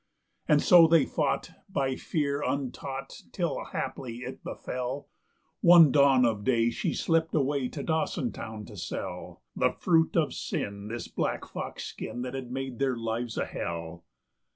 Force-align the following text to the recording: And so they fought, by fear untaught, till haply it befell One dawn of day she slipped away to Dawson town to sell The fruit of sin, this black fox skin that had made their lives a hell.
And 0.47 0.63
so 0.63 0.87
they 0.87 1.05
fought, 1.05 1.51
by 1.69 1.95
fear 1.95 2.41
untaught, 2.41 3.21
till 3.31 3.65
haply 3.65 4.23
it 4.23 4.43
befell 4.43 5.07
One 5.59 5.91
dawn 5.91 6.25
of 6.25 6.43
day 6.43 6.71
she 6.71 6.91
slipped 6.95 7.35
away 7.35 7.67
to 7.67 7.83
Dawson 7.83 8.31
town 8.31 8.65
to 8.65 8.75
sell 8.77 9.43
The 9.55 9.69
fruit 9.69 10.15
of 10.17 10.33
sin, 10.33 10.87
this 10.87 11.07
black 11.07 11.45
fox 11.45 11.83
skin 11.83 12.23
that 12.23 12.33
had 12.33 12.49
made 12.51 12.79
their 12.79 12.97
lives 12.97 13.37
a 13.37 13.45
hell. 13.45 14.03